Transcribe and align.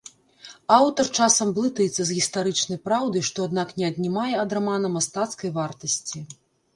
Аўтар 0.75 1.09
часам 1.17 1.49
блытаецца 1.57 2.01
з 2.07 2.15
гістарычнай 2.19 2.79
праўдай, 2.89 3.23
што 3.27 3.45
аднак 3.49 3.73
не 3.81 3.85
аднімае 3.91 4.31
ад 4.45 4.57
рамана 4.57 4.87
мастацкай 4.95 5.53
вартасці. 5.59 6.23